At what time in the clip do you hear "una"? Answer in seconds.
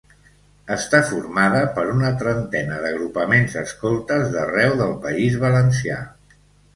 1.95-2.09